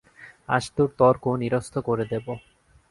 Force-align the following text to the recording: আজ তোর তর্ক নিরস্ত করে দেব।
আজ 0.47 0.63
তোর 0.75 0.89
তর্ক 0.99 1.23
নিরস্ত 1.41 1.75
করে 1.87 2.05
দেব। 2.11 2.25